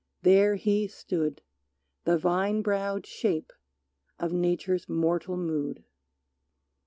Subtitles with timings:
[0.23, 1.43] There he stood,
[2.05, 3.53] The vine browed shape
[4.17, 5.83] of Nature's mortal mood.